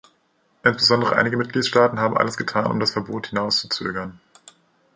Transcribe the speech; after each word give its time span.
Insbesondere 0.63 1.15
einige 1.15 1.37
Mitgliedstaaten 1.37 1.99
haben 1.99 2.17
alles 2.17 2.35
getan, 2.35 2.65
um 2.65 2.79
das 2.79 2.93
Verbot 2.93 3.27
hinauszuzögern. 3.27 4.19